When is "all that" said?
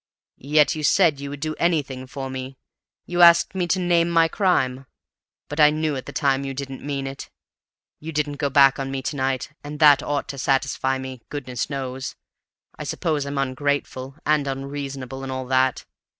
15.31-15.85